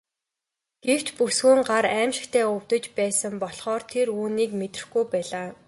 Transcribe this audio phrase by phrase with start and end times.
[0.85, 5.47] Гэвч бүсгүйн гар аймшигтай өвдөж байсан болохоор тэр үүнийг мэдрэхгүй байлаа.